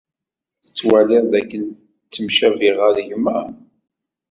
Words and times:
Tettwaliḍ 0.63 1.25
dakken 1.33 1.63
ttemcabiɣ 2.05 2.75
ɣer 2.83 2.95
gma? 3.09 3.39